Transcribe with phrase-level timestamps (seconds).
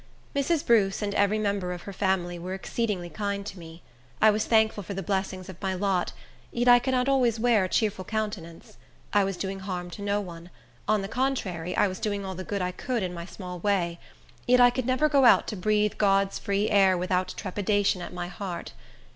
[0.35, 0.65] Mrs.
[0.65, 3.83] Bruce, and every member of her family, were exceedingly kind to me.
[4.19, 6.11] I was thankful for the blessings of my lot,
[6.51, 8.77] yet I could not always wear a cheerful countenance.
[9.13, 10.49] I was doing harm to no one;
[10.87, 13.99] on the contrary, I was doing all the good I could in my small way;
[14.47, 18.27] yet I could never go out to breathe God's free air without trepidation at my
[18.27, 18.73] heart.